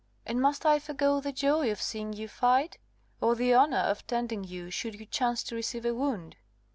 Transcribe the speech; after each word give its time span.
And 0.25 0.41
must 0.41 0.65
I 0.65 0.79
forego 0.79 1.19
the 1.19 1.31
joy 1.31 1.69
of 1.69 1.79
seeing 1.79 2.11
you 2.11 2.27
fight? 2.27 2.79
or 3.21 3.35
the 3.35 3.53
honour 3.53 3.77
of 3.77 4.07
tending 4.07 4.43
you, 4.43 4.71
should 4.71 4.99
you 4.99 5.05
chance 5.05 5.43
to 5.43 5.55
receive 5.55 5.85
a 5.85 5.93
wound?" 5.93 6.37